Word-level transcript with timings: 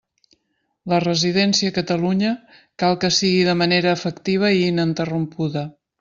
La 0.91 0.99
residència 1.01 1.73
a 1.73 1.75
Catalunya 1.75 2.31
cal 2.83 2.97
que 3.03 3.11
sigui 3.17 3.43
de 3.49 3.55
manera 3.59 3.91
efectiva 3.99 4.51
i 4.61 4.65
ininterrompuda. 4.71 5.63